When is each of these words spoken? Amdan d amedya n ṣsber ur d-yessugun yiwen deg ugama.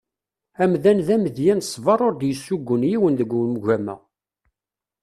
Amdan 0.63 0.99
d 1.07 1.09
amedya 1.15 1.53
n 1.55 1.65
ṣsber 1.67 1.99
ur 2.07 2.13
d-yessugun 2.15 2.87
yiwen 2.89 3.13
deg 3.19 3.31
ugama. 3.55 3.95